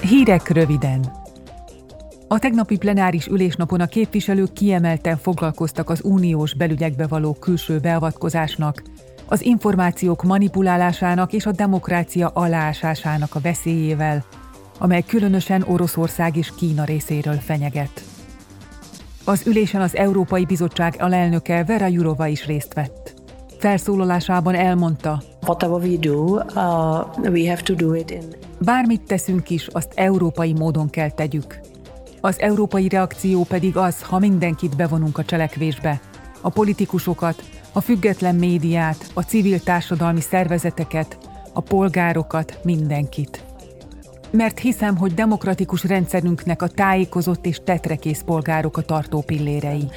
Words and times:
Hírek 0.00 0.48
röviden! 0.48 1.12
A 2.28 2.38
tegnapi 2.38 2.76
plenáris 2.76 3.26
ülésnapon 3.26 3.80
a 3.80 3.86
képviselők 3.86 4.52
kiemelten 4.52 5.16
foglalkoztak 5.16 5.90
az 5.90 6.00
uniós 6.04 6.54
belügyekbe 6.54 7.06
való 7.06 7.32
külső 7.32 7.78
beavatkozásnak, 7.78 8.82
az 9.26 9.44
információk 9.44 10.22
manipulálásának 10.22 11.32
és 11.32 11.46
a 11.46 11.52
demokrácia 11.52 12.28
aláásásának 12.28 13.34
a 13.34 13.40
veszélyével, 13.40 14.24
amely 14.78 15.02
különösen 15.02 15.64
Oroszország 15.66 16.36
és 16.36 16.52
Kína 16.56 16.84
részéről 16.84 17.36
fenyeget. 17.36 18.04
Az 19.24 19.46
ülésen 19.46 19.80
az 19.80 19.96
Európai 19.96 20.44
Bizottság 20.44 20.96
alelnöke 20.98 21.64
Vera 21.64 21.86
Jurova 21.86 22.26
is 22.26 22.46
részt 22.46 22.74
vett. 22.74 23.14
Felszólalásában 23.58 24.54
elmondta, 24.54 25.22
Uh, 26.54 27.06
bármit 28.58 29.02
teszünk 29.02 29.50
is, 29.50 29.66
azt 29.66 29.92
európai 29.94 30.52
módon 30.52 30.90
kell 30.90 31.10
tegyük. 31.10 31.60
Az 32.20 32.40
európai 32.40 32.88
reakció 32.88 33.42
pedig 33.42 33.76
az, 33.76 34.02
ha 34.02 34.18
mindenkit 34.18 34.76
bevonunk 34.76 35.18
a 35.18 35.24
cselekvésbe, 35.24 36.00
a 36.40 36.48
politikusokat, 36.48 37.42
a 37.72 37.80
független 37.80 38.34
médiát, 38.34 39.10
a 39.14 39.22
civil 39.22 39.60
társadalmi 39.60 40.20
szervezeteket, 40.20 41.18
a 41.52 41.60
polgárokat, 41.60 42.58
mindenkit. 42.62 43.47
Mert 44.30 44.58
hiszem, 44.58 44.96
hogy 44.96 45.14
demokratikus 45.14 45.84
rendszerünknek 45.84 46.62
a 46.62 46.68
tájékozott 46.68 47.46
és 47.46 47.60
tetrekész 47.64 48.22
polgárok 48.22 48.76
a 48.76 48.82
tartó 48.82 49.20
pillérei. 49.20 49.88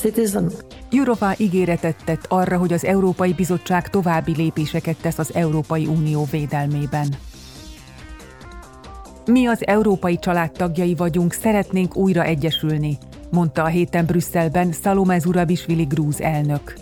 citizen. 0.00 0.52
Jurova 0.90 1.32
ígéretet 1.36 1.96
tett 2.04 2.24
arra, 2.28 2.58
hogy 2.58 2.72
az 2.72 2.84
Európai 2.84 3.32
Bizottság 3.32 3.88
további 3.90 4.32
lépéseket 4.36 4.96
tesz 4.96 5.18
az 5.18 5.34
Európai 5.34 5.86
Unió 5.86 6.26
védelmében. 6.30 7.08
Mi 9.26 9.46
az 9.46 9.66
európai 9.66 10.18
család 10.18 10.52
tagjai 10.52 10.94
vagyunk, 10.94 11.32
szeretnénk 11.32 11.96
újra 11.96 12.24
egyesülni, 12.24 12.98
mondta 13.30 13.62
a 13.62 13.66
héten 13.66 14.06
Brüsszelben 14.06 14.72
Szalome 14.72 15.18
Zurabisvili 15.18 15.84
grúz 15.84 16.20
elnök. 16.20 16.74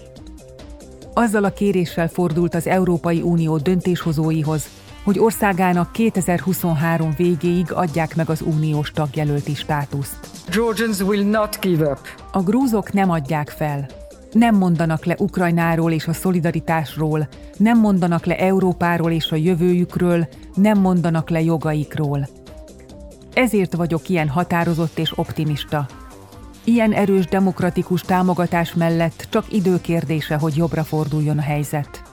Azzal 1.14 1.44
a 1.44 1.50
kéréssel 1.50 2.08
fordult 2.08 2.54
az 2.54 2.66
Európai 2.66 3.20
Unió 3.20 3.56
döntéshozóihoz, 3.56 4.68
hogy 5.06 5.18
országának 5.18 5.92
2023 5.92 7.14
végéig 7.16 7.72
adják 7.72 8.16
meg 8.16 8.30
az 8.30 8.40
uniós 8.40 8.90
tagjelölti 8.90 9.54
státuszt. 9.54 10.16
Georgians 10.50 11.00
will 11.00 11.24
not 11.24 11.60
give 11.60 11.90
up. 11.90 11.98
A 12.32 12.42
grúzok 12.42 12.92
nem 12.92 13.10
adják 13.10 13.48
fel. 13.48 13.86
Nem 14.32 14.56
mondanak 14.56 15.04
le 15.04 15.14
Ukrajnáról 15.18 15.92
és 15.92 16.06
a 16.06 16.12
szolidaritásról, 16.12 17.28
nem 17.56 17.78
mondanak 17.78 18.24
le 18.24 18.36
Európáról 18.36 19.10
és 19.10 19.30
a 19.30 19.36
jövőjükről, 19.36 20.28
nem 20.54 20.78
mondanak 20.78 21.30
le 21.30 21.42
jogaikról. 21.42 22.28
Ezért 23.34 23.74
vagyok 23.74 24.08
ilyen 24.08 24.28
határozott 24.28 24.98
és 24.98 25.18
optimista. 25.18 25.86
Ilyen 26.64 26.92
erős 26.92 27.26
demokratikus 27.26 28.00
támogatás 28.00 28.74
mellett 28.74 29.26
csak 29.30 29.52
időkérdése, 29.52 30.36
hogy 30.36 30.56
jobbra 30.56 30.84
forduljon 30.84 31.38
a 31.38 31.42
helyzet. 31.42 32.05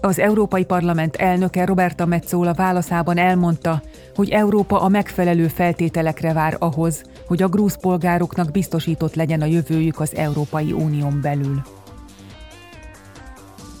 Az 0.00 0.18
Európai 0.18 0.64
Parlament 0.64 1.16
elnöke 1.16 1.64
Roberta 1.64 2.06
Metzola 2.06 2.52
válaszában 2.52 3.18
elmondta, 3.18 3.82
hogy 4.14 4.30
Európa 4.30 4.80
a 4.80 4.88
megfelelő 4.88 5.48
feltételekre 5.48 6.32
vár 6.32 6.56
ahhoz, 6.58 7.02
hogy 7.26 7.42
a 7.42 7.48
grúz 7.48 7.76
polgároknak 7.80 8.50
biztosított 8.50 9.14
legyen 9.14 9.40
a 9.40 9.44
jövőjük 9.44 10.00
az 10.00 10.14
Európai 10.14 10.72
Unión 10.72 11.20
belül. 11.20 11.62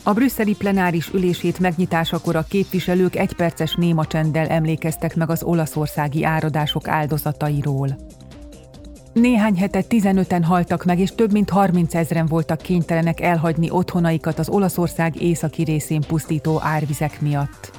A 0.04 0.12
brüsszeli 0.12 0.54
plenáris 0.54 1.12
ülését 1.12 1.58
megnyitásakor 1.58 2.36
a 2.36 2.44
képviselők 2.48 3.16
egyperces 3.16 3.74
néma 3.74 4.06
csenddel 4.06 4.46
emlékeztek 4.46 5.16
meg 5.16 5.30
az 5.30 5.42
olaszországi 5.42 6.24
áradások 6.24 6.88
áldozatairól. 6.88 7.96
Néhány 9.12 9.56
hete 9.56 9.84
15-en 9.88 10.42
haltak 10.44 10.84
meg, 10.84 10.98
és 10.98 11.14
több 11.14 11.32
mint 11.32 11.50
30 11.50 11.94
ezren 11.94 12.26
voltak 12.26 12.58
kénytelenek 12.58 13.20
elhagyni 13.20 13.70
otthonaikat 13.70 14.38
az 14.38 14.48
Olaszország 14.48 15.22
északi 15.22 15.62
részén 15.62 16.00
pusztító 16.00 16.60
árvizek 16.62 17.20
miatt. 17.20 17.70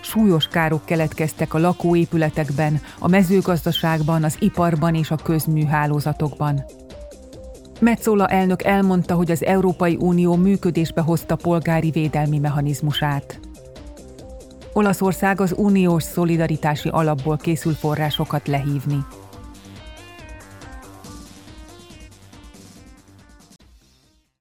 Súlyos 0.00 0.46
károk 0.46 0.84
keletkeztek 0.84 1.54
a 1.54 1.58
lakóépületekben, 1.58 2.80
a 2.98 3.08
mezőgazdaságban, 3.08 4.24
az 4.24 4.36
iparban 4.38 4.94
és 4.94 5.10
a 5.10 5.16
közműhálózatokban. 5.16 6.64
Metzola 7.80 8.26
elnök 8.26 8.64
elmondta, 8.64 9.14
hogy 9.14 9.30
az 9.30 9.44
Európai 9.44 9.96
Unió 10.00 10.36
működésbe 10.36 11.00
hozta 11.00 11.36
polgári 11.36 11.90
védelmi 11.90 12.38
mechanizmusát. 12.38 13.40
Olaszország 14.72 15.40
az 15.40 15.54
uniós 15.56 16.02
szolidaritási 16.02 16.88
alapból 16.88 17.36
készül 17.36 17.72
forrásokat 17.72 18.48
lehívni. 18.48 18.98